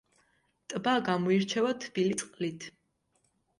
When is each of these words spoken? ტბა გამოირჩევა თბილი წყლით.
ტბა 0.73 0.93
გამოირჩევა 1.09 1.75
თბილი 1.85 2.19
წყლით. 2.25 2.69